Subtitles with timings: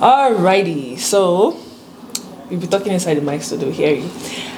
[0.00, 1.56] Alrighty, so
[2.50, 4.02] we'll be talking inside the mic so they'll hear you.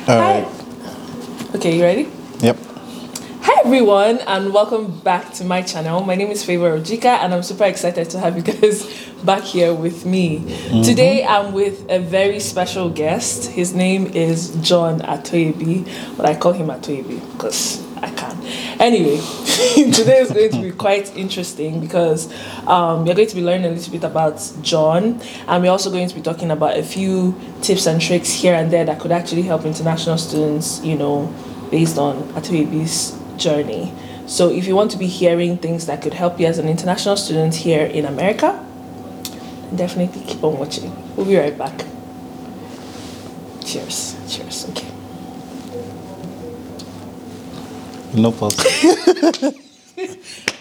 [0.09, 0.43] All Hi.
[0.43, 1.55] right.
[1.55, 2.11] Okay, you ready?
[2.41, 2.57] Yep.
[3.43, 6.03] Hi everyone, and welcome back to my channel.
[6.03, 8.83] My name is Favor Ojika, and I'm super excited to have you guys
[9.23, 10.41] back here with me.
[10.41, 10.83] Mm-hmm.
[10.83, 13.49] Today, I'm with a very special guest.
[13.53, 18.38] His name is John Atoyebi, but I call him Atoyebi because I can.
[18.79, 19.17] Anyway,
[19.93, 22.33] today is going to be quite interesting because
[22.69, 26.09] um, we're going to be learning a little bit about John, and we're also going
[26.09, 29.43] to be talking about a few tips and tricks here and there that could actually
[29.43, 31.35] help international students, you know,
[31.73, 33.93] based on Atoyebi's journey.
[34.29, 37.17] So if you want to be hearing things that could help you as an international
[37.17, 38.65] student here in America,
[39.75, 40.95] definitely keep on watching.
[41.17, 41.85] We'll be right back.
[43.65, 44.15] Cheers.
[44.29, 44.69] Cheers.
[44.71, 44.78] Okay.
[48.15, 48.57] No pause.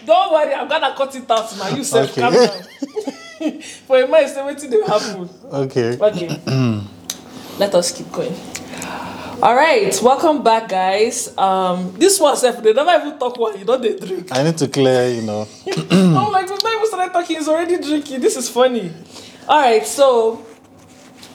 [0.04, 1.68] Don't worry, I'm gonna cut it out now.
[1.68, 2.20] You said Okay.
[2.20, 2.62] calm down.
[3.86, 5.28] For a man, say what did happen.
[5.52, 5.96] okay.
[6.00, 6.40] Okay.
[7.58, 8.34] Let us keep going.
[9.40, 11.36] All right, welcome back, guys.
[11.38, 13.56] Um, this one, self, they never even talk one.
[13.58, 14.32] You know they drink.
[14.32, 15.46] I need to clear, you know.
[15.66, 17.36] I'm like, we've not even started talking.
[17.36, 18.20] He's already drinking.
[18.20, 18.92] This is funny.
[19.48, 20.44] All right, so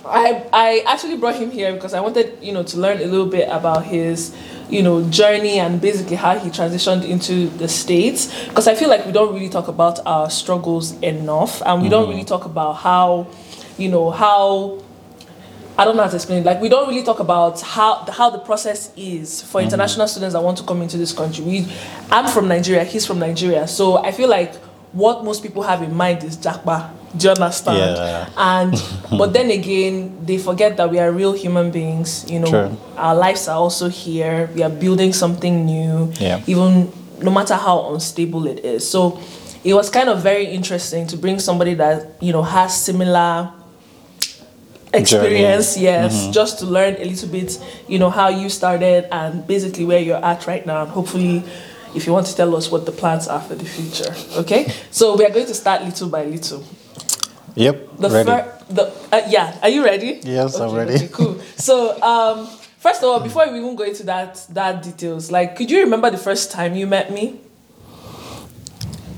[0.05, 3.25] I I actually brought him here because I wanted you know to learn a little
[3.27, 4.35] bit about his
[4.73, 9.05] you know journey and basically how he transitioned into the states because I feel like
[9.05, 12.11] we don't really talk about our struggles enough and we don't mm-hmm.
[12.13, 13.27] really talk about how
[13.77, 14.81] you know how
[15.77, 16.45] I don't know how to explain it.
[16.45, 19.65] Like we don't really talk about how how the process is for mm-hmm.
[19.65, 21.43] international students that want to come into this country.
[21.43, 21.67] We,
[22.11, 22.83] I'm from Nigeria.
[22.83, 23.67] He's from Nigeria.
[23.67, 24.53] So I feel like
[24.93, 26.89] what most people have in mind is japa.
[27.17, 27.77] Do you understand?
[27.77, 28.29] Yeah.
[28.37, 28.73] And
[29.17, 32.29] but then again, they forget that we are real human beings.
[32.29, 32.77] You know, True.
[32.97, 34.49] our lives are also here.
[34.55, 36.11] We are building something new.
[36.19, 36.41] Yeah.
[36.47, 38.89] Even no matter how unstable it is.
[38.89, 39.19] So
[39.63, 43.51] it was kind of very interesting to bring somebody that you know has similar
[44.93, 46.31] experience yes mm-hmm.
[46.31, 50.23] just to learn a little bit you know how you started and basically where you're
[50.23, 51.43] at right now and hopefully
[51.95, 55.15] if you want to tell us what the plans are for the future okay so
[55.15, 56.63] we are going to start little by little
[57.55, 57.97] Yep.
[57.99, 58.29] the ready.
[58.29, 60.95] fir- the uh, yeah are you ready Yes, I'm ready.
[60.95, 62.47] okay, cool so um
[62.79, 66.09] first of all before we even go into that that details like could you remember
[66.09, 67.39] the first time you met me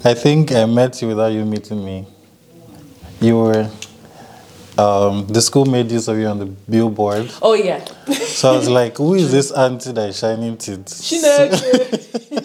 [0.03, 2.06] I think I met you without you meeting me.
[3.22, 3.72] You were.
[4.78, 7.31] Um, the school made use of you on the billboard.
[7.42, 10.86] oh yeah So I was like, who is this auntie that is shining teeth?
[10.86, 11.57] Chineke.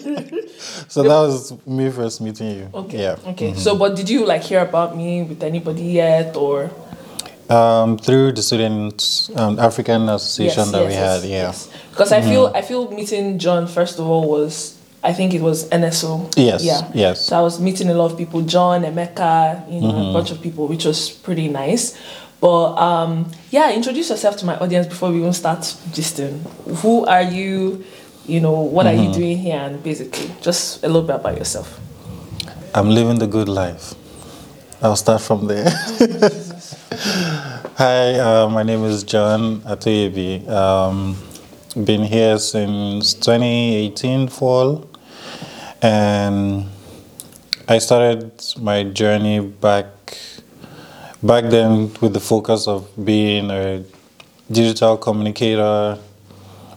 [0.87, 2.67] So that was me first meeting you.
[2.73, 3.15] okay Yeah.
[3.31, 6.69] okay so but did you like hear about me with anybody yet or
[7.49, 11.51] Um, through the student um, African association that we had, yeah.
[11.91, 15.67] Because I feel I feel meeting John first of all was I think it was
[15.69, 16.31] NSO.
[16.37, 16.87] Yes, Yeah.
[16.93, 17.25] yes.
[17.27, 20.09] So I was meeting a lot of people, John, Emeka, you know, Mm-hmm.
[20.11, 21.97] a bunch of people, which was pretty nice.
[22.39, 25.59] But um, yeah, introduce yourself to my audience before we even start
[25.91, 26.39] gisting.
[26.81, 27.83] Who are you?
[28.25, 29.03] You know, what are Mm-hmm.
[29.03, 29.57] you doing here?
[29.59, 31.79] And basically, just a little bit about yourself.
[32.73, 33.93] I'm living the good life.
[34.81, 35.69] I'll start from there.
[37.77, 40.47] Hi, uh, my name is John Atoyebi.
[40.49, 41.17] Um,
[41.85, 44.87] been here since 2018 fall,
[45.81, 46.65] and
[47.67, 49.85] I started my journey back
[51.23, 53.83] back then with the focus of being a
[54.51, 55.97] digital communicator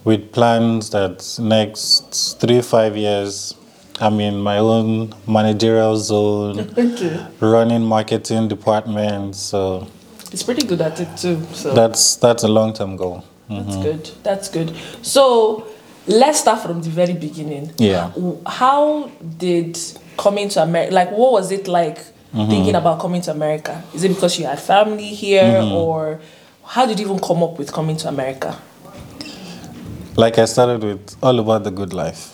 [0.05, 3.53] with plans that next three five years
[3.99, 7.27] I'm in my own managerial zone, Okay.
[7.39, 9.35] running marketing department.
[9.35, 9.87] So
[10.31, 11.41] It's pretty good at it too.
[11.53, 13.23] So that's that's a long term goal.
[13.49, 13.83] That's mm-hmm.
[13.83, 14.11] good.
[14.23, 14.75] That's good.
[15.01, 15.67] So
[16.07, 17.71] let's start from the very beginning.
[17.77, 18.11] Yeah.
[18.45, 19.79] How did
[20.17, 22.49] coming to America, like, what was it like mm-hmm.
[22.49, 23.83] thinking about coming to America?
[23.93, 25.73] Is it because you had family here, mm-hmm.
[25.73, 26.19] or
[26.65, 28.57] how did you even come up with coming to America?
[30.17, 32.31] Like I started with all about the good life.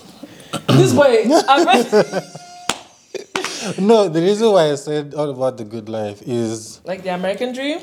[0.68, 1.26] this boy,
[3.80, 7.54] No, the reason why I said all about the good life is like the American
[7.54, 7.80] dream.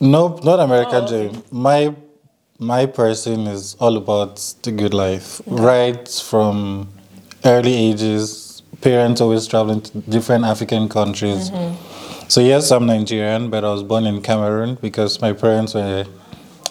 [0.00, 1.28] no, not American Oh, okay.
[1.28, 1.42] dream.
[1.50, 1.94] My
[2.58, 5.40] my person is all about the good life.
[5.46, 6.88] Right from
[7.44, 11.50] early ages, parents always traveling to different African countries.
[11.50, 12.28] Mm-hmm.
[12.28, 16.04] So yes, I'm Nigerian, but I was born in Cameroon because my parents were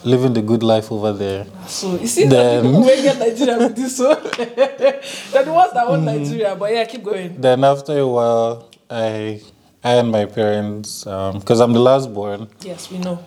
[0.05, 1.45] living the good life over there.
[1.67, 6.03] So you see, the people get Nigeria with this one, they're the ones that want
[6.03, 6.17] mm.
[6.17, 6.55] Nigeria.
[6.55, 7.39] But yeah, keep going.
[7.39, 9.41] Then after a while, I
[9.83, 13.23] I and my parents, um, because I'm the last born, Yes, we know.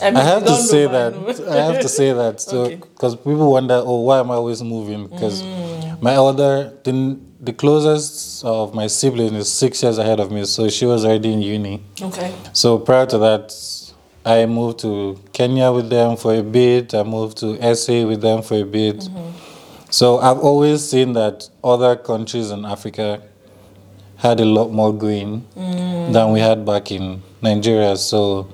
[0.00, 1.48] I, mean, I have to say know, but I that.
[1.58, 2.40] I have to say that.
[2.40, 2.76] So, Okay.
[2.76, 5.06] because people wonder, oh, why am I always moving?
[5.06, 5.72] Because mm.
[6.02, 10.68] My elder, the, the closest of my sibling is six years ahead of me, so
[10.68, 11.80] she was already in uni.
[12.00, 12.34] Okay.
[12.52, 13.52] So prior to that,
[14.24, 16.94] I moved to Kenya with them for a bit.
[16.94, 18.96] I moved to SA with them for a bit.
[18.98, 19.90] Mm-hmm.
[19.90, 23.22] So I've always seen that other countries in Africa
[24.16, 26.12] had a lot more going mm.
[26.12, 27.96] than we had back in Nigeria.
[27.96, 28.48] So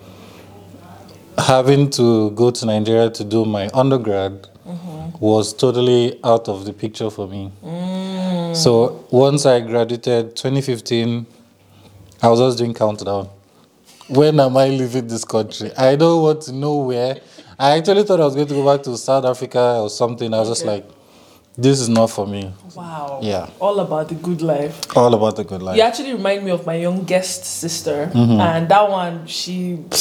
[1.36, 5.18] having to go to Nigeria to do my undergrad mm-hmm.
[5.20, 7.52] was totally out of the picture for me.
[7.62, 8.56] Mm.
[8.56, 11.26] So once I graduated 2015,
[12.22, 13.28] I was just doing countdown.
[14.08, 15.70] When am I leaving this country?
[15.76, 17.20] I don't want to know where.
[17.58, 20.32] I actually thought I was going to go back to South Africa or something.
[20.32, 20.88] I was just like,
[21.60, 22.54] this is not for me.
[22.76, 23.18] Wow.
[23.20, 23.50] Yeah.
[23.58, 24.96] All about the good life.
[24.96, 25.76] All about the good life.
[25.76, 28.40] You actually remind me of my youngest sister, Mm-hmm.
[28.40, 29.78] and that one she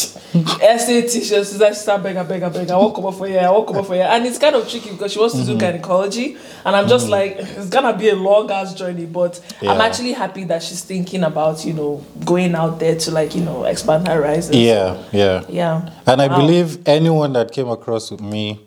[0.62, 1.44] essay teacher.
[1.44, 2.70] She's like, "Stop, beg, beg, beg.
[2.70, 3.38] I come up for you.
[3.38, 5.42] I won't come up for you." And it's kind of tricky because she wants to
[5.42, 5.52] Mm-hmm.
[5.54, 9.06] do gynecology, and I'm just like, it's gonna be a long ass journey.
[9.06, 13.34] But I'm actually happy that she's thinking about you know going out there to like
[13.36, 14.56] you know expand her horizons.
[14.58, 15.44] Yeah, yeah.
[15.50, 15.90] Yeah.
[16.06, 16.38] And I Wow.
[16.40, 18.60] believe anyone that came across with me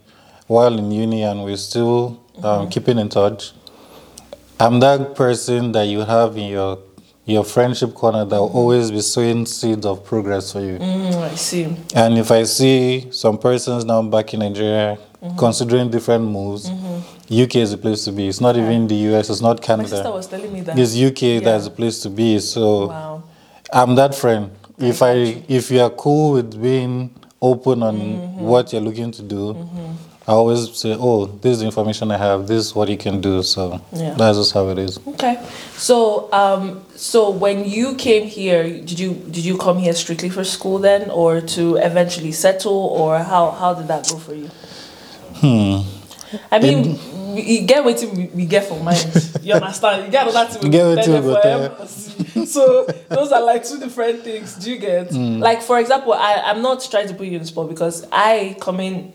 [0.49, 3.53] while in uni and we're still um, keeping in touch,
[4.59, 6.79] I'm that person that you have in your
[7.27, 10.79] your friendship corner that will always be sowing seeds of progress for you.
[10.79, 11.77] Mm, I see.
[11.95, 15.37] And if I see some persons now back in Nigeria Mm-hmm.
[15.37, 16.67] considering different moves,
[17.31, 18.27] UK is the place to be.
[18.27, 19.91] It's not even the US, it's not Canada.
[19.91, 20.79] My sister was telling me that.
[20.79, 21.41] It's UK Yeah.
[21.41, 22.39] that's the place to be.
[22.39, 23.23] So Wow.
[23.71, 24.51] I'm that friend.
[24.79, 27.11] If I if you are cool with being
[27.43, 28.45] open on Mm-hmm.
[28.47, 29.55] what you're looking to do,
[30.31, 32.47] I always say, "Oh, this is the information I have.
[32.47, 34.15] This is what you can do." So Yeah.
[34.15, 35.00] that's just how it is.
[35.15, 35.37] Okay.
[35.77, 40.44] So um so when you came here, did you did you come here strictly for
[40.44, 44.49] school then or to eventually settle or how how did that go for you?
[45.43, 45.81] Hmm.
[46.53, 46.81] I mean
[47.35, 49.11] we you get what we, we get for mind.
[49.43, 50.05] You understand?
[50.05, 52.47] You get another thing You get wetin we go tell.
[52.47, 54.55] So those are like two different things.
[54.55, 55.11] Do you get?
[55.11, 55.41] Hmm.
[55.41, 58.79] Like for example, I, I'm not trying to put you in spot because I come
[58.79, 59.12] in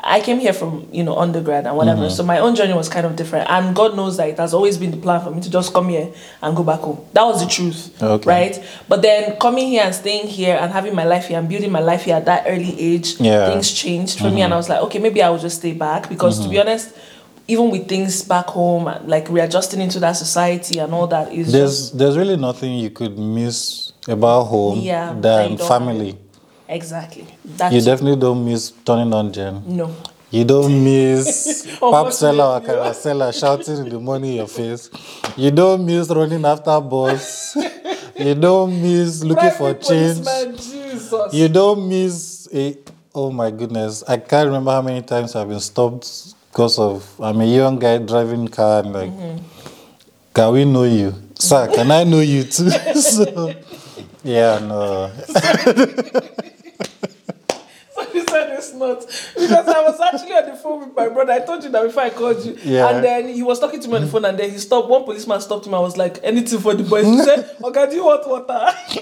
[0.00, 2.02] I came here from, you know, undergrad and whatever.
[2.02, 2.14] Mm-hmm.
[2.14, 3.50] So my own journey was kind of different.
[3.50, 5.88] And God knows that it has always been the plan for me to just come
[5.88, 7.04] here and go back home.
[7.14, 8.00] That was the truth.
[8.00, 8.28] Okay.
[8.28, 8.64] Right?
[8.88, 11.80] But then coming here and staying here and having my life here and building my
[11.80, 13.32] life here at that early age, Yeah.
[13.32, 13.52] Mm-hmm.
[13.52, 16.08] things changed for me and I was like, okay, maybe I will just stay back.
[16.08, 16.94] Because to be honest,
[17.48, 21.52] even with things back home, like readjusting into that society and all that is just
[21.52, 26.16] There's there's really nothing you could miss about home Yeah, than family.
[26.68, 27.26] Exactly.
[27.44, 29.62] You definitely don't miss turning on Jen.
[29.66, 29.94] no.
[30.30, 34.90] You don't miss pap seller or akara seller shouting in the morning in your face.
[35.38, 37.56] You don't miss running after boss.
[38.16, 40.18] you don't miss looking for change.
[40.58, 41.32] Jesus.
[41.32, 42.76] You don't miss a.
[43.14, 44.04] Oh my goodness!
[44.06, 47.96] I can't remember how many times I've been stopped because of I'm a young guy
[47.96, 49.12] driving car and like,
[50.34, 51.68] can we know you, sir?
[51.72, 52.68] Can I know you too?
[53.00, 53.54] so,
[54.22, 55.10] yeah, no.
[58.68, 59.00] It's not
[59.34, 61.32] because I was actually on the phone with my brother.
[61.32, 62.88] I told you that before I called you, Yeah.
[62.90, 64.88] and then he was talking to me on the phone, and then he stopped.
[64.88, 65.74] One policeman stopped him.
[65.74, 69.00] I was like, "Anything for the boys." He said, "Okay, do you want water?" he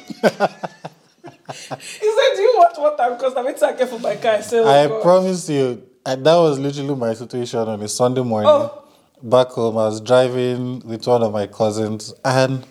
[1.59, 4.33] said, "Do you want water?" Because I'm waiting get for my car.
[4.33, 5.03] I said, oh, I God.
[5.03, 8.51] promise you, that was literally my situation on a Sunday morning.
[8.51, 8.83] Oh.
[9.23, 12.65] Back home, I was driving with one of my cousins, and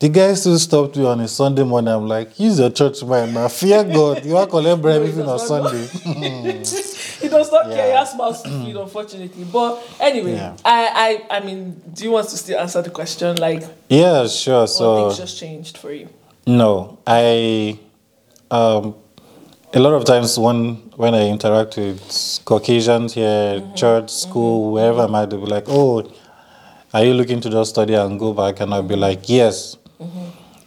[0.00, 1.92] the guy still stopped me on a Sunday morning.
[1.92, 3.48] I'm like, "He's your church man now.
[3.48, 4.24] Fear God.
[4.24, 5.38] You are collect bribe even on.
[5.38, 6.64] Sunday." Hmm.
[7.22, 7.84] he does not care.
[7.84, 7.98] He Yeah.
[8.00, 9.44] has mouth speed, unfortunately.
[9.44, 10.56] But anyway, Yeah.
[10.64, 13.36] I, I, I mean, do you want to still answer the question?
[13.36, 14.66] Like, yeah, sure.
[14.66, 16.08] So things just changed for you?
[16.46, 17.78] No, I
[18.50, 18.94] um,
[19.74, 22.00] a lot of times when when I interact with
[22.44, 23.74] Caucasians here, mm-hmm.
[23.74, 24.30] church, mm-hmm.
[24.30, 26.10] school, wherever I might, they'll be like, "Oh,
[26.94, 29.76] are you looking to just study and go back?" And I'll be like, "Yes,"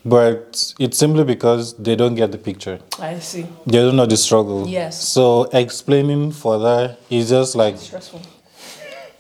[0.06, 2.80] but it's simply because they don't get the picture.
[3.00, 3.46] I see.
[3.66, 4.68] They don't know the struggle.
[4.68, 5.08] Yes.
[5.08, 8.22] So explaining for that is just like Stressful.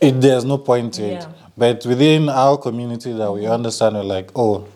[0.01, 1.12] it, there's no point to it.
[1.13, 1.27] Yeah.
[1.55, 4.67] But within our community that we understand, we're like, oh,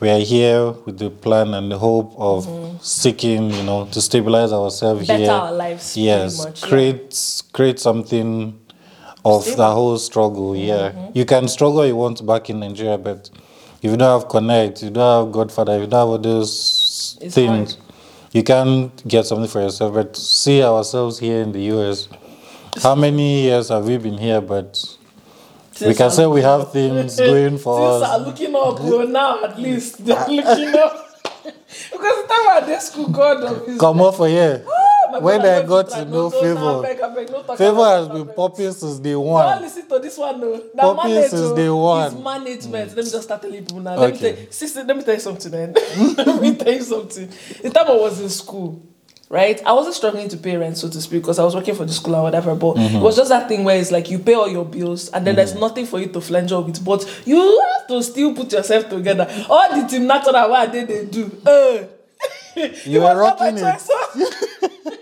[0.00, 4.52] we are here with the plan and the hope of seeking, you know, to stabilize
[4.52, 5.06] ourselves Mm-hmm.
[5.12, 5.30] Better here.
[5.32, 6.68] our lives, Yes, much, yeah.
[6.68, 8.58] create create something
[9.24, 9.56] of Stable.
[9.58, 10.56] the whole struggle.
[10.56, 11.18] Yeah, Mm-hmm.
[11.18, 13.28] you can struggle you want back in Nigeria, but
[13.82, 17.18] if you don't have connect, you don't have Godfather, if you don't have all those
[17.20, 17.84] It's things, hard.
[18.32, 19.94] you can't get something for yourself.
[19.94, 22.08] But see ourselves here in the US.
[22.82, 24.40] How many years have we been here?
[24.40, 24.96] But
[25.80, 28.00] we can say we have things going for us.
[28.02, 29.04] Things are looking up, bro.
[29.04, 31.06] Now at least they're looking up.
[31.44, 34.64] because the time I did school, God of his Come on for here.
[35.20, 38.98] When I don't got to no, know don't, Favor, no Favor has been popping since
[38.98, 39.62] day Don't one.
[39.62, 40.62] listen to this one, no.
[40.74, 41.56] Now Popping manage, since oh.
[41.56, 42.12] day one.
[42.12, 42.88] It's management.
[42.96, 43.96] Let me just start telling people now.
[43.96, 44.32] Let me Okay.
[44.34, 45.72] tell you, sister, let me tell you something then.
[46.16, 47.28] let me tell you something.
[47.62, 48.82] The time I was in school,
[49.28, 49.60] right?
[49.64, 51.92] I wasn't struggling to pay rent, so to speak, because I was working for the
[51.92, 52.54] school or whatever.
[52.54, 52.96] But Mm-hmm.
[52.96, 55.36] it was just that thing where it's like you pay all your bills and then
[55.36, 56.84] there's nothing for you to flange up with.
[56.84, 57.36] But you
[57.74, 59.26] have to still put yourself together.
[59.48, 61.30] All the team natural what they, they do.
[62.56, 63.64] Uh, You were rocking it.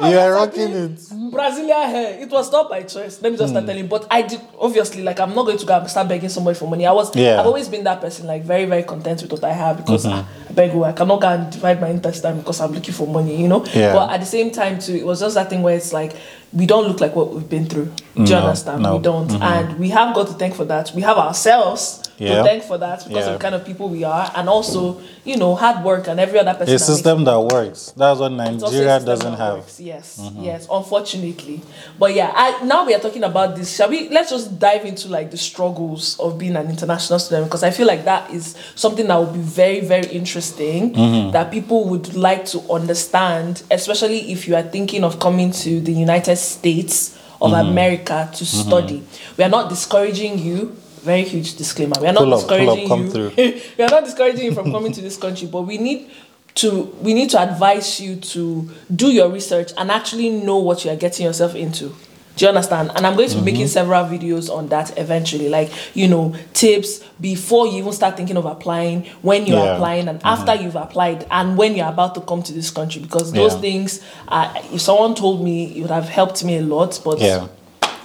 [0.00, 1.00] You are rocking it.
[1.30, 2.20] Brazilian hair.
[2.20, 3.20] It was not by choice.
[3.22, 3.86] Let me just start telling.
[3.86, 6.68] But I did obviously like I'm not going to go and start begging somebody for
[6.68, 6.86] money.
[6.86, 7.38] I was Yeah.
[7.40, 10.18] I've always been that person, like very, very content with what I have because Mm-hmm.
[10.18, 12.94] ah, I beg you, I cannot go and divide my interest time because I'm looking
[12.94, 13.64] for money, you know?
[13.66, 13.92] Yeah.
[13.92, 16.14] But at the same time too, it was just that thing where it's like
[16.52, 17.86] we don't look like what we've been through.
[18.14, 18.82] Do you No, understand?
[18.82, 18.88] no.
[18.90, 18.96] Mm-hmm.
[18.98, 19.42] We don't.
[19.42, 20.92] And we have got to thank for that.
[20.94, 22.36] We have ourselves Yeah.
[22.36, 23.32] to thank for that because Yeah.
[23.32, 26.38] of the kind of people we are and also, you know, hard work and every
[26.38, 26.74] other person.
[26.74, 27.92] A system that works.
[27.96, 29.54] That's what it's also a Nigeria doesn't have.
[29.54, 29.80] works.
[29.80, 31.62] Yes, yes, unfortunately.
[31.98, 33.74] But yeah, I, now we are talking about this.
[33.74, 34.10] Shall we?
[34.10, 37.86] Let's just dive into like the struggles of being an international student because I feel
[37.86, 41.32] like that is something that would be very, very interesting Mm-hmm.
[41.32, 45.92] that people would like to understand, especially if you are thinking of coming to the
[45.92, 47.68] United States of mm-hmm.
[47.68, 48.68] America to mm-hmm.
[48.68, 49.02] study.
[49.36, 50.76] We are not discouraging you.
[51.02, 51.96] Very huge disclaimer.
[52.00, 53.10] We are not Pull up, pull up, discouraging come you.
[53.10, 53.30] through.
[53.78, 56.10] we are not discouraging you from coming to this country, but we need
[56.54, 60.90] to we need to advise you to do your research and actually know what you
[60.90, 61.94] are getting yourself into.
[62.36, 62.90] Do you understand?
[62.96, 67.00] And I'm going to be making several videos on that eventually, like you know, tips
[67.20, 69.74] before you even start thinking of applying, when you're Yeah.
[69.74, 73.02] applying, and after you've applied, and when you're about to come to this country.
[73.02, 73.60] Because those Yeah.
[73.60, 76.98] things, uh, if someone told me, it would have helped me a lot.
[77.04, 77.46] But Yeah.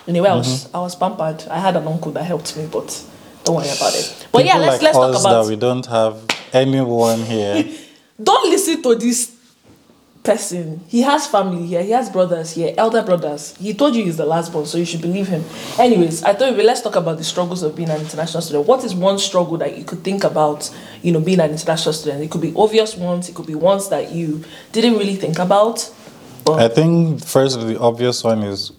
[0.08, 1.44] Anyway, I was I was pampered.
[1.50, 3.02] I had an uncle that helped me, but
[3.44, 4.14] don't worry about it.
[4.32, 5.44] But yeah, let's like let's talk about.
[5.44, 6.16] that we don't have
[6.54, 7.66] anyone here.
[8.24, 9.30] Don't listen to this
[10.28, 10.82] person.
[10.90, 11.82] He has family here.
[11.82, 13.56] He has brothers here, elder brothers.
[13.58, 15.44] He told you he's the last born, so you should believe him.
[15.80, 18.68] Anyways, I thought let's talk about the struggles of being an international student.
[18.68, 20.70] What is one struggle that you could think about?
[21.02, 22.24] You know, being an international student.
[22.24, 23.30] It could be obvious ones.
[23.30, 24.44] It could be ones that you
[24.74, 25.90] didn't really think about.
[26.44, 28.74] But I think first the obvious one is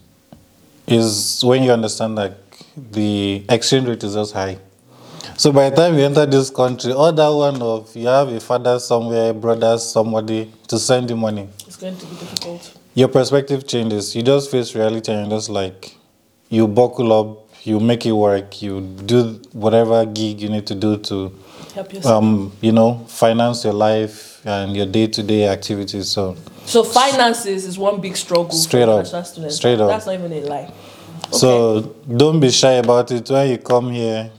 [0.87, 2.39] is when you understand that
[2.77, 4.59] the exchange rate is just high.
[5.37, 8.41] So by the time you enter this country, all that one of you have a
[8.41, 11.49] father somewhere, brothers, somebody to send you money.
[11.67, 12.75] it's going to be difficult.
[12.95, 14.17] Your perspective changes.
[14.17, 15.95] You just face reality and you're just like
[16.49, 20.97] you buckle up, you make it work, you do whatever gig you need to do
[20.97, 21.33] to
[21.75, 22.25] Help yourself.
[22.25, 26.09] um, you know, finance your life and your day to day activities.
[26.09, 28.99] So So finances is one big struggle Straight for up.
[29.07, 29.57] international students.
[29.57, 29.89] Straight up.
[29.91, 30.73] That's not even a lie.
[31.31, 34.31] So don't be shy about it when you come here.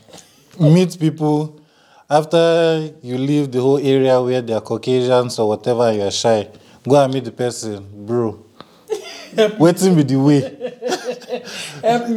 [0.59, 1.61] Meet people.
[2.09, 6.47] After you leave the whole area where they are Caucasians or whatever, you're shy.
[6.87, 8.43] Go and meet the person, bro.
[9.59, 10.41] Waiting with the way.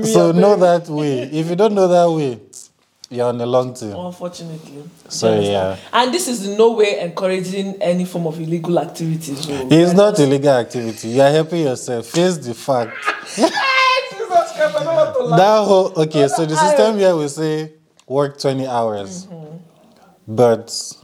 [0.04, 0.56] So know eh?
[0.56, 1.22] that way.
[1.24, 2.40] If you don't know that way,
[3.10, 3.94] you're on a long team.
[3.94, 4.82] Unfortunately.
[5.08, 5.76] So, yeah.
[5.92, 9.46] And this is in no way encouraging any form of illegal activities.
[9.50, 9.68] oh.
[9.70, 11.08] It's not illegal activity.
[11.08, 12.06] You are helping yourself.
[12.06, 12.96] Face the fact.
[13.36, 13.52] Jesus
[14.56, 15.38] Christ, I don't want to laugh.
[15.38, 17.72] That whole okay, so the system here will say
[18.12, 19.26] work 20 hours.
[19.26, 19.56] Mm-hmm.
[20.28, 20.66] But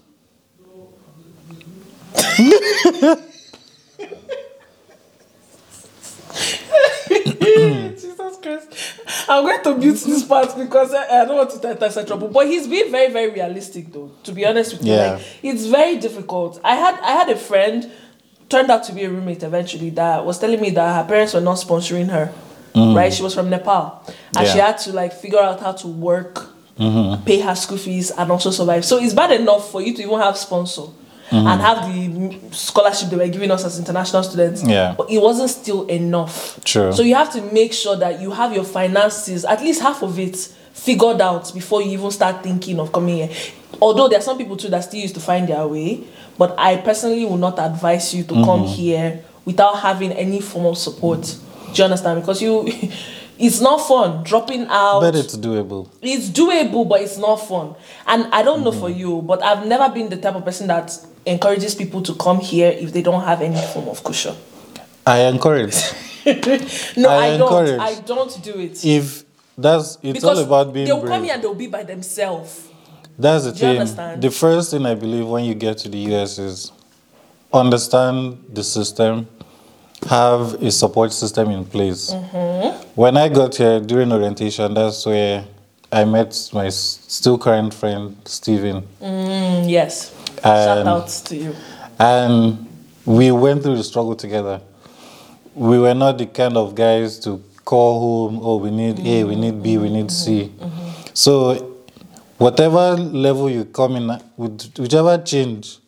[7.95, 8.99] Jesus Christ.
[9.29, 12.29] I'm going to mute this part because I, I don't want to enter into trouble.
[12.29, 14.93] But he's being very, very realistic though, to be honest with you.
[14.93, 15.15] Yeah.
[15.15, 16.61] Like it's very difficult.
[16.65, 17.91] I had I had a friend,
[18.49, 21.41] turned out to be a roommate eventually, that was telling me that her parents were
[21.41, 22.33] not sponsoring her.
[22.75, 22.95] Mm.
[22.95, 23.12] Right?
[23.12, 24.03] She was from Nepal.
[24.37, 26.47] And she had to like figure out how to work,
[27.25, 28.85] pay her school fees, and also survive.
[28.85, 30.82] So it's bad enough for you to even have sponsor.
[31.30, 34.94] And have the scholarship they were giving us as international students, Yeah.
[34.97, 36.58] but it wasn't still enough.
[36.64, 36.90] True.
[36.90, 40.18] So you have to make sure that you have your finances, at least half of
[40.18, 40.37] it,
[40.73, 43.30] figured out before you even start thinking of coming here.
[43.82, 46.02] Although there are some people too that still used to find their way,
[46.38, 48.73] but I personally will not advise you to come Mm-hmm.
[48.73, 51.20] here without having any form of support.
[51.23, 52.23] Do you understand?
[52.23, 52.73] Because you,
[53.38, 55.00] it's not fun dropping out.
[55.00, 55.88] but it's doable.
[56.02, 57.75] it's doable, but it's not fun.
[58.07, 58.99] And I don't know for Mm-hmm.
[58.99, 62.71] you, but I've never been the type of person that encourages people to come here
[62.71, 64.35] if they don't have any form of cushion.
[65.07, 65.75] I encourage.
[66.97, 67.80] No, I I, don't.
[67.80, 68.85] I don't do it.
[68.85, 69.25] if
[69.57, 72.68] that's it's all about being they'll come here and they'll be by themselves.
[73.18, 73.78] That's the Do thing.
[73.78, 74.23] understand?
[74.23, 76.71] The first thing I believe when you get to the US is
[77.52, 79.26] understand the system,
[80.09, 82.12] have a support system in place.
[82.12, 82.90] Mm-hmm.
[82.95, 85.45] When I got here during orientation, that's where
[85.90, 88.87] I met my still current friend Steven.
[89.00, 90.14] Mm, yes.
[90.43, 91.55] Shout And- out to you.
[91.99, 92.67] And
[93.05, 94.61] we went through the struggle together.
[95.55, 99.35] we were not the kind of guys to call home, oh, we need A, we
[99.35, 100.52] need B, we need C.
[101.14, 101.75] So,
[102.38, 105.78] whatever level you come in, whichever change,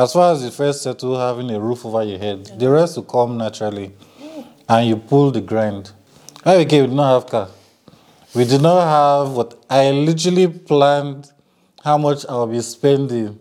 [0.00, 3.04] as far as you first settle having a roof over your head, the rest will
[3.04, 3.92] come naturally.
[4.66, 5.90] And you pull the grind.
[6.46, 7.48] Okay, we did not have car.
[8.34, 11.30] We did not have what I literally planned
[11.84, 13.38] how much I'll be spending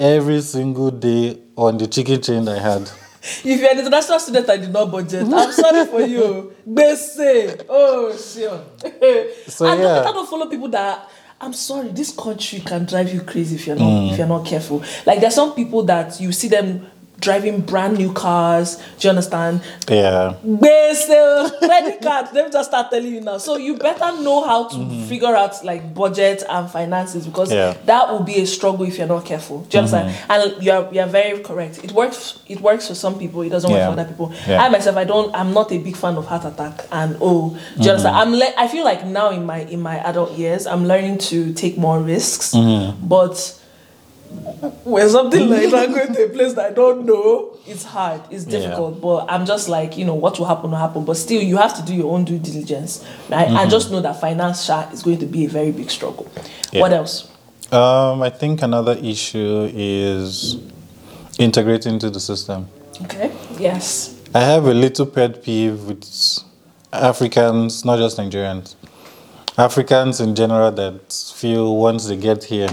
[0.00, 2.90] every single day on the chicken chain I had.
[3.42, 6.52] If you're an international student and did not budget, I'm sorry for you.
[6.68, 7.64] Gbese.
[7.68, 8.64] Oh, sure.
[9.48, 10.00] So, and yeah.
[10.00, 11.10] I don't follow people that.
[11.44, 14.18] I'm sorry, this country can drive you crazy if you're not if mm.
[14.18, 14.82] you're not careful.
[15.04, 16.90] Like there's some people that you see them
[17.24, 18.76] driving brand new cars.
[18.98, 19.62] Do you understand?
[19.88, 20.36] Yeah.
[20.44, 22.26] Gbese, credit card.
[22.34, 23.38] Let me just start telling you now.
[23.38, 25.04] So you better know how to mm-hmm.
[25.06, 27.74] figure out like budget and finances because Yeah.
[27.86, 29.62] that will be a struggle if you're not careful.
[29.62, 30.10] Do you understand?
[30.10, 30.32] Mm-hmm.
[30.32, 31.82] And you're you're very correct.
[31.82, 32.38] It works.
[32.46, 33.40] It works for some people.
[33.42, 33.88] It doesn't Yeah.
[33.88, 34.32] work for other people.
[34.46, 34.62] Yeah.
[34.62, 35.34] I myself, I don't.
[35.34, 36.86] I'm not a big fan of heart attack.
[36.92, 37.88] And oh, do you mm-hmm.
[37.88, 38.16] understand?
[38.16, 38.32] I'm.
[38.34, 41.78] Le- I feel like now in my in my adult years, I'm learning to take
[41.78, 42.54] more risks.
[43.02, 43.60] But
[44.84, 48.20] when something like that going to a place that I don't know, it's hard.
[48.30, 48.58] It's Yeah.
[48.60, 49.00] difficult.
[49.00, 51.04] But I'm just like, you know, what will happen will happen.
[51.04, 53.48] But still, you have to do your own due diligence, right?
[53.48, 56.26] And just know that finance sha, is going to be a very big struggle.
[56.72, 56.80] Yeah.
[56.82, 57.28] What else?
[57.72, 60.58] Um, I think another issue is
[61.38, 62.68] integrating into the system.
[63.02, 63.32] Okay.
[63.58, 64.14] Yes.
[64.34, 66.04] I have a little pet peeve with
[66.92, 68.74] Africans, not just Nigerians.
[69.56, 72.68] Africans in general that feel once they get here,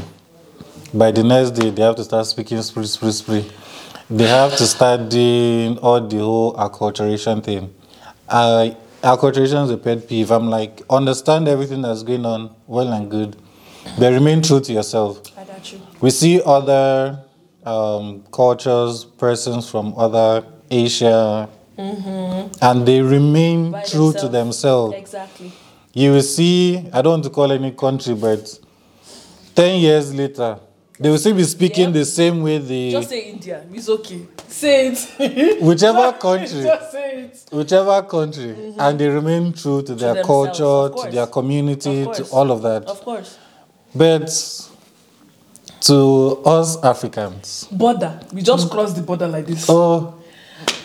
[0.94, 3.52] by the next day they have to start speaking spree, spree, spree.
[4.10, 7.74] They have to start doing all the whole acculturation thing.
[8.28, 10.32] I acculturation is a pet peeve.
[10.32, 13.38] I'm like, understand everything that's going on, well and good,
[13.98, 15.22] but remain true to yourself.
[15.38, 15.80] I got you.
[16.02, 17.24] We see other
[17.66, 23.72] um, cultures, persons from other Asia, and they remain Mm-hmm.
[23.72, 24.94] By true to themselves.
[24.94, 24.96] themselves.
[24.96, 25.52] Exactly.
[25.94, 28.60] You will see, I don't want to call any country, but
[29.56, 30.60] 10 years later,
[31.02, 31.94] they will still be speaking Yep.
[31.94, 33.64] the same way they, Just say India.
[33.74, 34.22] It's okay.
[34.48, 35.62] Say it.
[35.62, 37.40] whichever country, Just say it.
[37.52, 40.28] whichever country, and they remain true to their Mm-hmm.
[40.28, 42.84] themselves, culture, to their community, to all of that.
[42.86, 43.38] Of course.
[43.96, 44.30] But
[45.82, 48.20] to us Africans, Border.
[48.32, 49.66] We just crossed the border like this.
[49.70, 50.21] oh,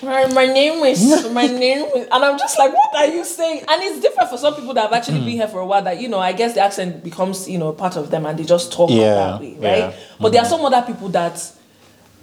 [0.03, 3.65] My, my name is my name is, and I'm just like, what are you saying?
[3.69, 5.83] And it's different for some people that have actually been here for a while.
[5.83, 8.45] That you know, I guess the accent becomes you know part of them, and they
[8.45, 9.79] just talk Yeah, that way, right?
[9.79, 9.93] yeah.
[10.21, 10.51] But there are mm-hmm.
[10.63, 11.41] some other people that,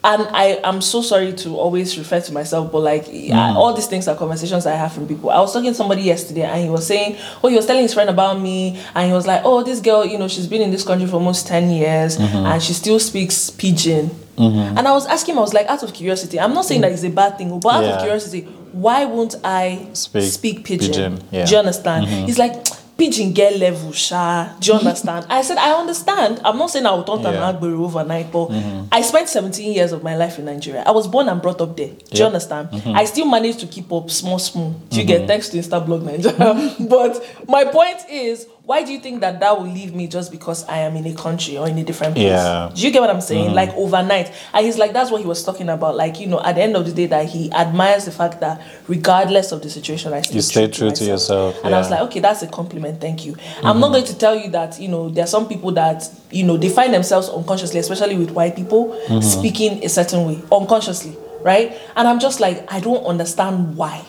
[0.03, 3.55] and I am so sorry to always refer to myself, but like I- mm.
[3.55, 5.29] all these things are conversations I have from people.
[5.29, 7.93] I was talking to somebody yesterday, and he was saying, oh, he was telling his
[7.93, 10.71] friend about me, and he was like, oh, this girl, you know, she's been in
[10.71, 12.45] this country for almost ten years, mm-hmm.
[12.45, 14.11] and she still speaks pidgin.
[14.37, 14.77] Mm-hmm.
[14.77, 17.03] And I was asking I was like, out of curiosity, I'm not saying that it's
[17.03, 17.89] a bad thing, but out Yeah.
[17.95, 18.41] of curiosity,
[18.71, 20.91] why won't I Speak speak, pidgin?
[20.91, 21.45] pidgin, yeah.
[21.45, 22.07] Do you understand?
[22.07, 22.25] Mm-hmm.
[22.25, 22.65] He's like,
[22.97, 24.49] pidgin get level, sha.
[24.59, 25.25] Do you understand?
[25.29, 26.41] I said, I understand.
[26.43, 27.49] I'm not saying I will turn to Yeah.
[27.49, 28.85] an Agbero overnight, but mm-hmm.
[28.91, 30.83] I spent 17 years of my life in Nigeria.
[30.85, 31.87] I was born and brought up there.
[31.89, 32.27] Do you Yep.
[32.27, 32.69] understand?
[32.85, 34.75] I still managed to keep up small, small.
[34.89, 36.75] Do you get thanks to Instablog Nigeria?
[36.89, 40.63] but my point is, why do you think that that will leave me just because
[40.69, 42.27] I am in a country or in a different place?
[42.27, 42.71] Yeah.
[42.73, 43.49] Do you get what I'm saying?
[43.49, 43.55] Mm.
[43.55, 44.31] Like overnight.
[44.53, 45.97] And he's like, that's what he was talking about.
[45.97, 48.61] Like, you know, at the end of the day, that he admires the fact that
[48.87, 51.07] regardless of the situation, I still You stay true to myself.
[51.09, 53.01] yourself, And I was like, okay, that's a compliment.
[53.01, 53.35] Thank you.
[53.57, 53.93] I'm not mm-hmm.
[53.95, 56.69] going to tell you that, you know, there are some people that, you know, they
[56.69, 59.19] find themselves unconsciously, especially with white people, mm-hmm.
[59.19, 61.77] speaking a certain way, unconsciously, right?
[61.97, 64.05] And I'm just like, I don't understand why.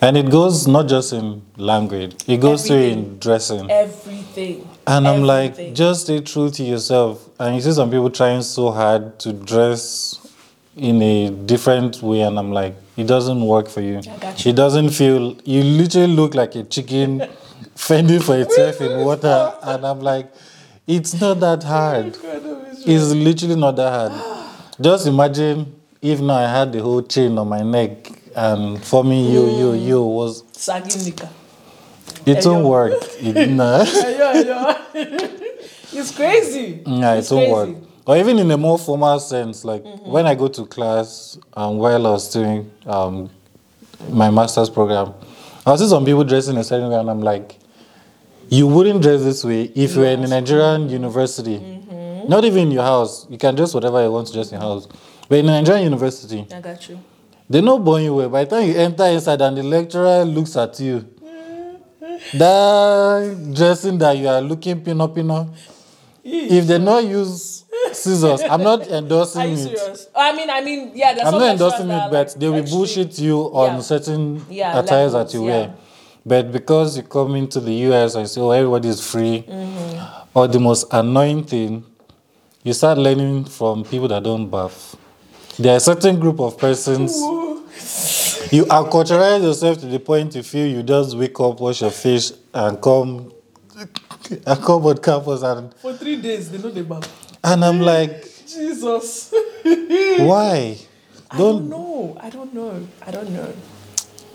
[0.00, 2.98] And it goes not just in language, it goes to Everything.
[2.98, 3.70] in dressing.
[3.70, 4.68] Everything.
[4.86, 7.28] And I'm like, just stay true to yourself.
[7.38, 10.26] And you see some people trying so hard to dress
[10.76, 13.98] in a different way, and I'm like, it doesn't work for you.
[13.98, 14.50] I got you.
[14.50, 15.36] It doesn't feel.
[15.44, 17.20] You literally look like a chicken
[17.74, 20.32] fending for itself in water, and I'm like,
[20.86, 22.16] it's not that oh hard.
[22.86, 24.50] It's literally not that hard.
[24.80, 29.32] Just imagine if now I had the whole chain on my neck, and for me,
[29.32, 31.14] you, yo, yo was Sagging
[32.26, 32.92] it won't work.
[33.20, 33.84] It, nah.
[35.92, 36.82] it's crazy.
[36.86, 37.76] Yeah, It's it won't work.
[38.06, 42.06] Or even in a more formal sense, like when I go to class, um, while
[42.06, 43.30] I was doing um,
[44.08, 45.14] my master's program,
[45.66, 47.58] I see some people dressing in a certain way, and I'm like,
[48.48, 51.58] you wouldn't dress this way if you were in a Nigerian university.
[52.28, 53.26] Not even in your house.
[53.30, 54.88] You can dress whatever you want to dress in your house.
[55.28, 56.98] But in a Nigerian university, I got you.
[57.50, 58.28] They know born you well.
[58.28, 61.04] By the time you enter inside and the lecturer looks at you,
[62.34, 65.54] that dressing that you are looking pin up, pino pino,
[66.24, 68.42] if they not use scissors.
[68.42, 69.78] I'm not Are endorsing you it.
[69.78, 70.08] serious?
[70.14, 71.14] I mean, I mean, yeah.
[71.14, 72.78] There's I'm some not lecturers endorsing that it, are, but like, they will extreme.
[72.78, 73.80] bullshit you on Yeah.
[73.80, 75.50] certain Yeah, attires levels, that you yeah.
[75.50, 75.74] wear.
[76.26, 80.28] But because you come into the US and say, oh, everybody is free, Mm-hmm.
[80.38, 81.84] or the most annoying thing,
[82.62, 84.96] you start learning from people that don't bath.
[85.58, 87.12] There are a certain group of persons.
[88.50, 92.32] You acculturate yourself to the point you feel you just wake up, wash your face,
[92.52, 93.32] and come,
[94.46, 97.04] and come on campus, and For three days, they know the map.
[97.44, 99.32] and I'm like, Jesus.
[99.62, 100.76] why?
[101.30, 101.68] I don't Don't.
[101.68, 102.16] know.
[102.20, 102.88] I don't know.
[103.06, 103.52] I don't know.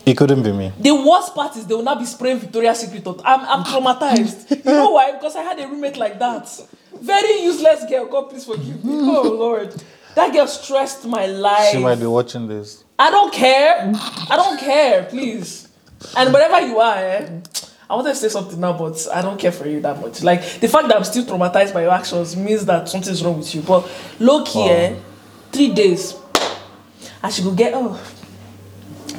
[0.06, 0.72] It couldn't be me.
[0.80, 3.06] The worst part is they will not be spraying Victoria's Secret.
[3.22, 4.64] I'm, I'm traumatized.
[4.64, 5.12] you know why?
[5.12, 6.48] Because I had a roommate like that.
[7.02, 8.06] Very useless girl.
[8.06, 8.94] God, please forgive me.
[8.98, 9.74] Oh, Lord.
[10.14, 11.72] That girl stressed my life.
[11.72, 12.84] She might be watching this.
[12.98, 13.92] I don't care.
[14.30, 15.68] I don't care, please.
[16.16, 17.40] And wherever you are, eh,
[17.88, 20.22] I want to say something now, but I don't care for you that much.
[20.22, 23.54] Like the fact that I'm still traumatized by your actions means that something's wrong with
[23.54, 23.62] you.
[23.62, 24.96] But low key, eh,
[25.52, 26.14] three days,
[27.22, 27.72] I should go get.
[27.74, 28.00] Oh,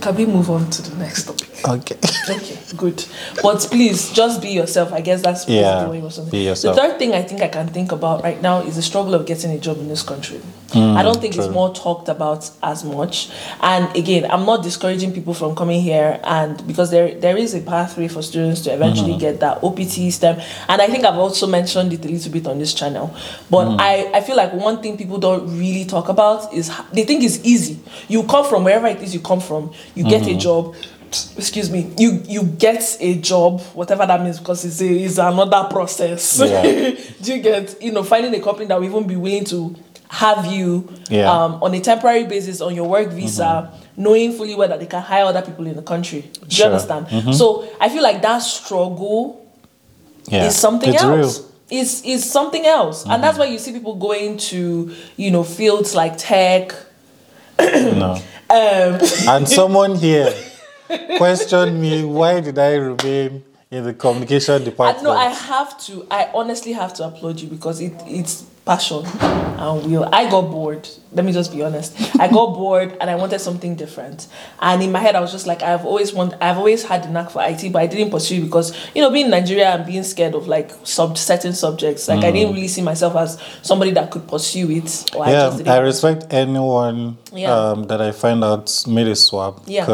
[0.02, 1.57] can we move on to the next topic?
[1.68, 1.98] Okay.
[2.30, 3.04] Okay, good.
[3.42, 4.94] But please, just be yourself.
[4.94, 6.30] I guess that's Yeah, what you were saying.
[6.30, 6.76] be yourself.
[6.76, 9.26] The third thing I think I can think about right now is the struggle of
[9.26, 10.40] getting a job in this country.
[10.74, 13.30] I don't think it's Mm, more talked about as much.
[13.62, 17.62] And again, I'm not discouraging people from coming here, and because there there is a
[17.62, 19.20] pathway for students to eventually Mm-hmm.
[19.20, 20.40] get that OPT STEM.
[20.68, 23.16] And I think I've also mentioned it a little bit on this channel.
[23.50, 23.78] But Mm.
[23.80, 27.40] I, I feel like one thing people don't really talk about is they think it's
[27.46, 27.80] easy.
[28.10, 30.38] You come from wherever it is you come from, you get Mm-hmm.
[30.38, 30.76] a job
[31.38, 35.68] excuse me you you get a job whatever that means because it's a, it's another
[35.70, 36.62] process Yeah.
[37.22, 39.76] do you get you know finding a company that will even be willing to
[40.10, 41.32] have you Yeah.
[41.32, 45.02] um, on a temporary basis on your work visa knowing fully well that they can
[45.02, 46.66] hire other people in the country do you Sure.
[46.68, 49.46] understand so i feel like that struggle
[50.28, 50.48] Yeah.
[50.48, 51.16] is something it's else.
[51.18, 51.30] Real.
[51.30, 51.54] Mm-hmm.
[51.70, 55.94] Is is something else, and that's why you see people going to you know fields
[55.96, 56.72] like tech.
[57.60, 58.18] No.
[58.50, 60.32] Um, And someone here
[61.18, 65.04] questioned me why did I remain in the communication I, department?
[65.04, 66.08] no, I have to.
[66.10, 70.08] I honestly have to applaud you because it it's passion and will.
[70.14, 70.88] I got bored.
[71.14, 71.96] Let me just be honest.
[72.20, 74.28] I got bored and I wanted something different.
[74.62, 76.34] And in my head, I was just like, I've always want.
[76.42, 79.26] I've always had the knack for IT, but I didn't pursue because you know, being
[79.26, 82.08] in Nigeria and being scared of like sub certain subjects.
[82.08, 85.12] Like I didn't really see myself as somebody that could pursue it.
[85.16, 87.54] Or I yeah, just didn't I respect anyone Yeah.
[87.54, 89.86] um, that I find out made a swap Yeah.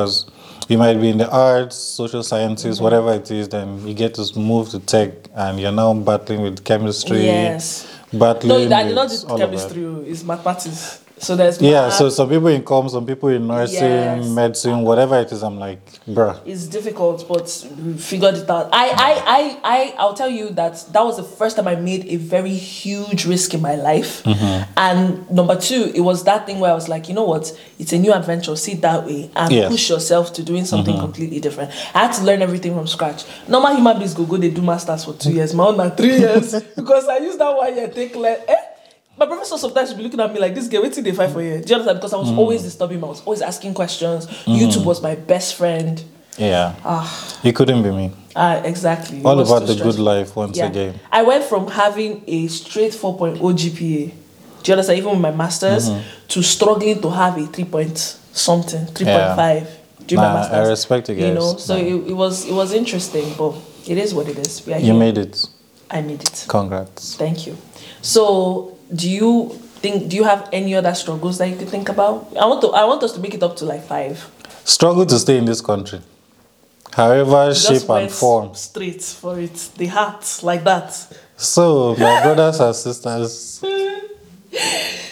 [0.69, 2.83] You might be in the arts, social sciences, Mm-hmm.
[2.83, 6.63] whatever it is, then you get to move to tech and you're now battling with
[6.63, 7.87] chemistry, Yes.
[8.11, 9.83] battling No, I did not do chemistry.
[10.09, 11.02] It's mathematics.
[11.19, 14.27] So there's Yeah, so some people in com, some people in nursing, Yes.
[14.29, 16.37] medicine, whatever it is, I'm like, bruh.
[16.45, 18.69] it's difficult, but we figured it out.
[18.73, 22.05] I, I, I, I, I'll tell you that that was the first time I made
[22.07, 24.21] a very huge risk in my life.
[24.23, 24.71] Mm-hmm.
[24.75, 27.57] And number two, it was that thing where I was like, you know what?
[27.79, 28.55] It's a new adventure.
[28.57, 29.71] See it that way and Yes.
[29.71, 31.03] push yourself to doing something Mm-hmm.
[31.05, 31.71] completely different.
[31.93, 33.23] I had to learn everything from scratch.
[33.47, 34.35] Normal human beings go go.
[34.37, 35.53] They do masters for two years.
[35.53, 38.55] My own three years because I used that one year take le- eh?
[39.17, 41.41] My professor sometimes would be looking at me like this girl, waiting they fight for
[41.41, 41.61] you.
[41.61, 41.99] Do you understand?
[41.99, 42.37] Because I was Mm.
[42.39, 43.05] always disturbing him.
[43.05, 44.25] I was always asking questions.
[44.25, 44.51] Mm-hmm.
[44.53, 46.03] YouTube was my best friend.
[46.37, 46.73] Yeah.
[46.83, 47.39] Ah.
[47.43, 48.11] It couldn't be me.
[48.35, 49.21] Ah, exactly.
[49.23, 50.65] All about the good life once Yeah.
[50.65, 50.99] again.
[51.11, 54.11] I went from having a straight 4.0 GPA,
[54.63, 55.99] do you understand, even with my master's, Mm-hmm.
[56.29, 59.67] to struggling to have a 3 point something, 3.5
[60.07, 60.69] during my Nah, I master's.
[60.69, 61.81] respect you You know, so Nah.
[61.83, 63.53] it, it was it was interesting, but
[63.87, 64.65] it is what it is.
[64.65, 64.93] We are You here.
[64.95, 65.45] made it.
[65.91, 66.45] I made it.
[66.47, 67.13] Congrats.
[67.15, 67.55] Thank you.
[68.01, 69.49] So, do you
[69.81, 70.09] think?
[70.09, 72.27] Do you have any other struggles that you could think about?
[72.39, 72.67] I want to.
[72.69, 74.29] I want us to make it up to like five.
[74.65, 76.01] Struggle to stay in this country.
[76.93, 78.53] However, shape and form.
[78.53, 79.55] straight for it.
[79.77, 80.93] The heart like that.
[81.35, 83.63] So, my brothers and sisters,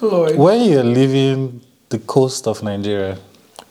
[0.00, 0.36] Lord.
[0.36, 3.18] when you're leaving the coast of Nigeria,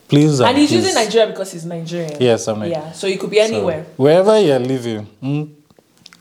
[0.07, 2.17] please And and he's please- using Nigeria because he's Nigerian.
[2.21, 2.81] Yes, I'm Nigerian.
[2.87, 3.85] Yeah, so it could be anywhere.
[3.85, 5.49] So, wherever you're living, mm,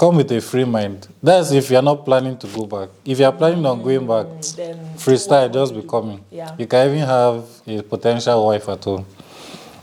[0.03, 1.07] come with a free mind.
[1.23, 2.89] That's if you're not planning to go back.
[3.05, 6.25] If you're planning on going back, mm, then freestyle just be coming.
[6.29, 6.57] Yeah.
[6.59, 9.07] You can even have a potential wife at home.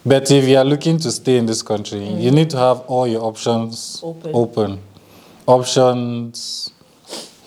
[0.06, 2.22] But if you are looking to stay in this country, mm.
[2.22, 4.32] you need to have all your options Open.
[4.34, 4.80] open.
[5.48, 6.74] Options.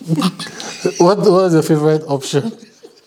[0.97, 2.51] what was your favorite option?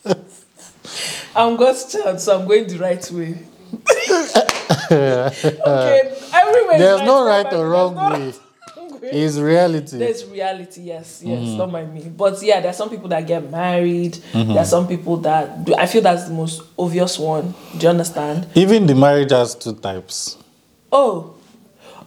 [1.35, 3.35] I'm God's child, so I'm going the right way.
[4.93, 6.79] okay, everywhere.
[6.79, 8.33] There's no right or wrong way.
[9.13, 9.23] Way.
[9.25, 9.99] It's reality.
[9.99, 11.57] There's reality, yes, yes, Mm-hmm.
[11.59, 12.03] not my me.
[12.17, 14.15] But yeah, there's some people that get married.
[14.33, 15.75] There are some people that do.
[15.75, 17.55] I feel that's the most obvious one.
[17.77, 18.47] Do you understand?
[18.55, 20.37] Even the marriage has two types.
[20.93, 21.35] Oh,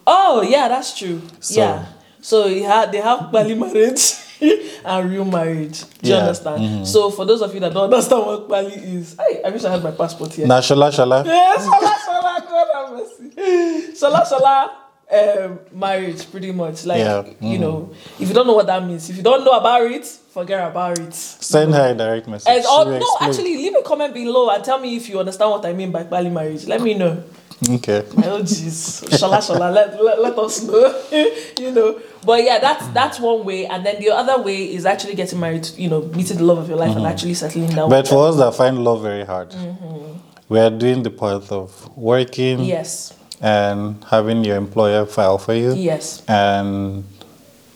[0.07, 1.21] oh yeah, that's true.
[1.39, 1.85] So- yeah.
[2.21, 4.13] So you have they have Bali marriage.
[4.85, 5.81] and real marriage.
[6.01, 6.87] Do you Yeah, understand?
[6.87, 9.71] So for those of you that don't understand what Bali is, I, I wish I
[9.71, 10.47] had my passport here.
[10.47, 11.25] Now, shala, shala.
[11.25, 13.91] Yes, Shola Shola, God have mercy.
[13.99, 14.69] Shola Shola,
[15.11, 16.85] um, marriage, pretty much.
[16.85, 19.51] Like, Yeah, you know, if you don't know what that means, if you don't know
[19.57, 21.13] about it, forget about it.
[21.13, 22.47] Send her a direct message.
[22.47, 23.29] And, or, no, explain.
[23.29, 26.03] actually, leave a comment below and tell me if you understand what I mean by
[26.03, 26.65] Bali marriage.
[26.67, 27.23] Let me know.
[27.69, 28.05] Okay.
[28.19, 31.03] Oh jeez, shala shala, let, let, let us know,
[31.59, 31.99] you know.
[32.25, 35.67] But yeah, that's that's one way, and then the other way is actually getting married.
[35.75, 37.77] You know, meeting the love of your life and actually settling down.
[37.77, 37.89] Mm-hmm.
[37.89, 40.19] But for us that find love very hard, Mm-hmm.
[40.47, 45.73] we are doing the path of working yes, and having your employer file for you
[45.73, 47.03] yes, and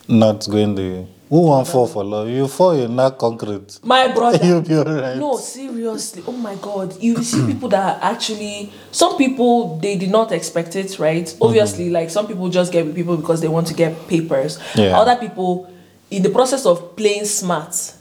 [0.08, 2.30] not going the who want fall for love?
[2.30, 3.80] You fall, you're not concrete.
[3.84, 4.45] my brother.
[4.45, 5.17] You'll be alright.
[5.17, 6.21] No, seriously.
[6.28, 7.02] Oh my God.
[7.02, 11.23] You see people that actually, some people, they did not expect it, right?
[11.26, 11.41] Mm-hmm.
[11.41, 14.60] Obviously, like some people just get with people because they want to get papers.
[14.76, 14.95] Yeah.
[14.95, 15.73] Other people,
[16.12, 17.95] in the process of playing smart,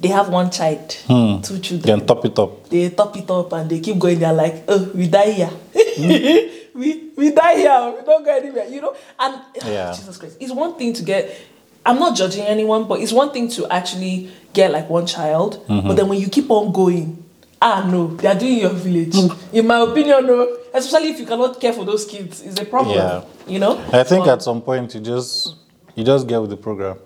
[0.00, 1.82] they have one child, two children.
[1.82, 2.70] Then top it up.
[2.70, 4.18] They top it up and they keep going.
[4.18, 5.50] They're like, oh, we die here.
[6.78, 7.94] we, we die here.
[7.98, 8.94] We don't go anywhere, you know?
[9.18, 9.92] And Yeah.
[9.92, 10.36] Jesus Christ.
[10.40, 11.36] It's one thing to get,
[11.84, 15.64] I'm not judging anyone, but it's one thing to actually get like one child.
[15.68, 15.88] Mm-hmm.
[15.88, 17.22] But then when you keep on going,
[17.60, 19.14] ah, no, they are doing your village.
[19.14, 19.54] Mm.
[19.54, 20.56] In my opinion, no.
[20.72, 22.96] Especially if you cannot care for those kids, it's a problem.
[22.96, 23.24] Yeah.
[23.46, 23.78] You know?
[23.92, 25.54] I think But- at some point you just
[25.96, 26.96] you just get with the program.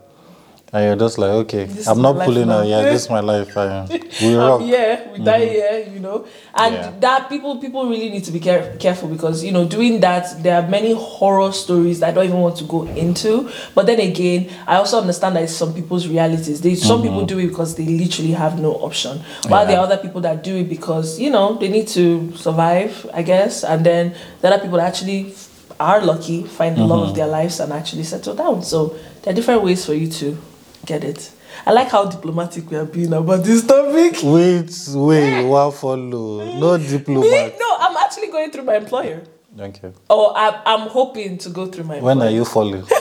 [0.75, 2.67] And you're just like, okay, This I'm not pulling out.
[2.67, 3.55] Yeah, this is my life.
[3.59, 3.87] I,
[4.23, 4.63] we rock.
[4.63, 6.93] Um, yeah, we die here, you know, and Yeah.
[7.01, 10.57] that people people really need to be care- careful because you know doing that there
[10.63, 13.51] are many horror stories that I don't even want to go into.
[13.75, 16.63] But then again, I also understand that it's some people's realities.
[16.63, 19.99] They some people do it because they literally have no option, while there are other
[19.99, 24.15] people that do it because you know they need to survive, I guess, and then
[24.41, 25.35] there are people that actually
[25.79, 28.63] are lucky, find the love of their lives, and actually settle down.
[28.63, 30.39] So there are different ways for you to
[30.87, 31.31] get it.
[31.66, 34.16] I like how diplomatic we are being about this topic.
[34.23, 36.45] Wait, wait, what follow?
[36.59, 37.53] No Me?
[37.59, 39.23] No, I'm actually going through my employer.
[39.59, 39.92] Okay.
[40.09, 42.29] Or I'm, I'm hoping to go through my When employer.
[42.29, 42.85] are you falling?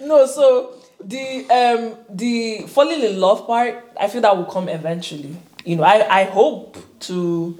[0.00, 0.72] No, so
[1.04, 5.36] the um the falling in love part, I feel that will come eventually.
[5.64, 7.58] You know, I, I hope to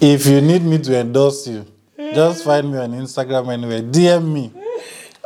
[0.00, 1.66] if you need me to endorse you,
[1.96, 3.80] just find me on Instagram anyway.
[3.82, 4.52] DM me.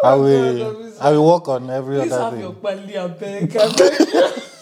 [0.05, 0.93] I will.
[1.01, 2.43] I will work on every please other have thing.
[2.43, 3.93] your bali, I beg, I beg.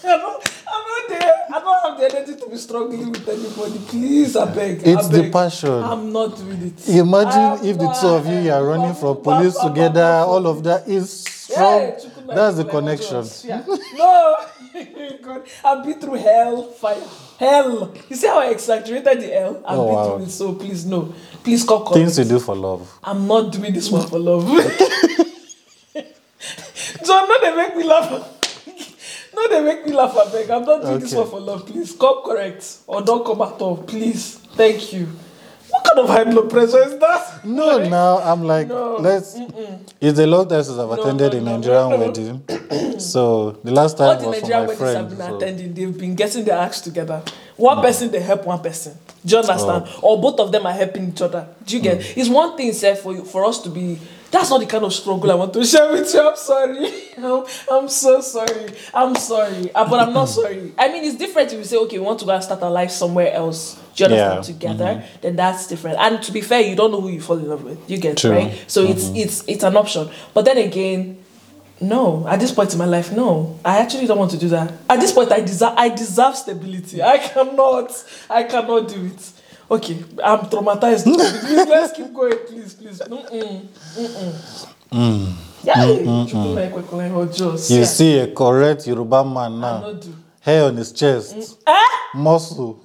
[0.03, 1.33] I don't, I'm not there.
[1.53, 3.79] I don't have the energy to be struggling with anybody.
[3.87, 4.87] Please, I beg.
[4.87, 5.83] I It's the passion.
[5.83, 6.89] I'm not with it.
[6.95, 11.27] Imagine if the two of you are running from police together, all of that is
[11.49, 11.91] Yeah.
[11.99, 13.25] Chukuna That's the connection.
[13.43, 13.63] Yeah.
[13.97, 14.37] No,
[15.21, 17.03] God, I've been through hell, fire,
[17.37, 17.93] hell.
[18.09, 19.61] You see how I exaggerated the hell?
[19.67, 20.15] I've Oh, been wow.
[20.17, 22.97] through it, so please no, please call Things you do for love.
[23.03, 24.47] I'm not doing this one for love.
[27.05, 28.09] John, no, they make me laugh.
[29.35, 30.15] no, they make me laugh.
[30.17, 30.49] I beg.
[30.49, 31.65] I'm not doing this one for love.
[31.65, 33.77] Please come correct or don't come at all.
[33.77, 35.07] Please, thank you.
[35.71, 37.45] What kind of high blood pressure is that?
[37.45, 39.37] No, now I'm like, No, let's.
[40.01, 42.99] It's a long time since I've attended no, a no, Nigerian no, wedding.
[42.99, 45.73] so the last All time the was for Nigerian my weddings I've been so- attending,
[45.73, 47.23] they've been getting their acts together.
[47.55, 47.81] One mm.
[47.83, 48.97] person they help one person.
[49.25, 49.85] Do you understand?
[49.87, 49.99] Oh.
[50.01, 51.47] Or both of them are helping each other.
[51.65, 51.99] Do you get?
[51.99, 52.17] Mm.
[52.17, 53.97] It's one thing, sir, for you, for us to be.
[54.31, 56.21] That's not the kind of struggle I want to share with you.
[56.27, 56.91] I'm sorry.
[57.17, 58.73] I'm, I'm so sorry.
[58.93, 59.73] I'm sorry.
[59.75, 60.73] Uh, but I'm not sorry.
[60.77, 62.71] I mean, it's different if you say, okay, we want to go and start our
[62.71, 63.75] life somewhere else.
[63.95, 64.61] Do you understand?
[64.61, 64.75] Yeah.
[64.75, 65.97] Together, then that's different.
[65.99, 67.89] And to be fair, you don't know who you fall in love with.
[67.89, 68.31] You get True.
[68.31, 68.63] right.
[68.67, 70.09] So it's it's it's an option.
[70.33, 71.21] But then again,
[71.81, 73.59] no, at this point in my life, no.
[73.65, 74.71] I actually don't want to do that.
[74.89, 77.01] At this point, I deserve I deserve stability.
[77.03, 77.91] I cannot.
[78.29, 79.31] I cannot do it.
[79.71, 81.03] Okay, I'm traumatized.
[81.05, 82.99] please, let's keep going, please, please.
[82.99, 85.33] Mm-mm, mm-mm.
[85.63, 89.97] Yeah, Chukwuma Ekwekwe Ojo, You see, see a correct Yoruba man now,
[90.41, 91.57] hair on his chest,
[92.13, 92.83] muscle.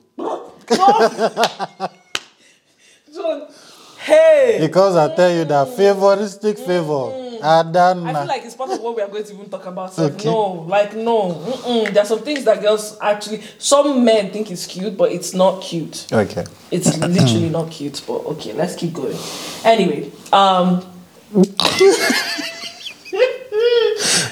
[3.12, 3.48] John,
[4.06, 7.10] hey, Because I tell you that favoristic favor,
[7.42, 8.12] I Adana.
[8.14, 9.92] feel like it's part of what we are going to even talk about.
[9.92, 10.24] So Okay.
[10.30, 11.32] No, like no.
[11.34, 11.92] Mm-mm.
[11.92, 13.42] There are some things that girls actually.
[13.58, 16.06] Some men think it's cute, but it's not cute.
[16.12, 16.44] okay.
[16.70, 19.16] It's literally not cute, but okay, let's keep going.
[19.64, 20.82] Anyway, um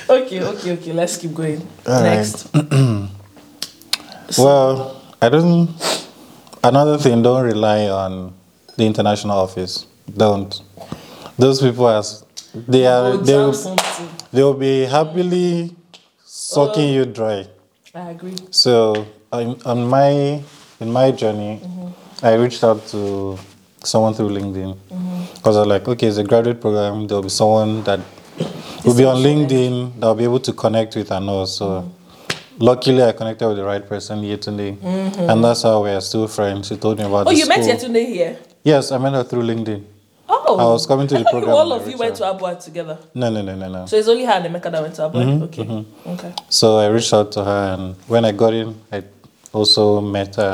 [0.08, 1.66] Okay, okay, okay, let's keep going.
[1.86, 2.16] All right.
[2.16, 2.48] Next.
[4.38, 5.68] Well, I don't.
[6.64, 8.32] Another thing, don't rely on
[8.76, 9.86] the international office.
[10.16, 10.60] Don't.
[11.38, 12.02] Those people are.
[12.54, 13.16] They are.
[13.16, 13.52] They will,
[14.32, 15.74] they will be happily
[16.24, 17.46] sucking you dry.
[17.94, 18.36] I agree.
[18.50, 20.42] So on, on my
[20.80, 22.26] in my journey, mm-hmm.
[22.26, 23.38] I reached out to
[23.82, 25.34] someone through LinkedIn mm-hmm.
[25.34, 27.06] because I was like, okay, it's a graduate program.
[27.06, 28.00] There'll be someone that
[28.84, 30.02] We'll be on LinkedIn.
[30.02, 31.46] I'll be able to connect with Ano.
[31.46, 32.58] So mm-hmm.
[32.58, 36.68] luckily, I connected with the right person yesterday, and that's how we are still friends.
[36.68, 37.26] She told me about.
[37.26, 37.76] Oh, you met school.
[37.76, 38.38] Yetunde here.
[38.64, 39.84] Yes, I met her through LinkedIn.
[40.26, 42.98] Oh, I was coming to I the program All of you went to Abuja together.
[43.14, 43.86] No, no, no, no, no.
[43.86, 45.24] So it's only her and Emeka that went to Abuja.
[45.24, 45.86] Mm-hmm, okay.
[46.06, 46.34] Okay.
[46.48, 49.04] So I reached out to her, and when I got in, I
[49.52, 50.42] also met her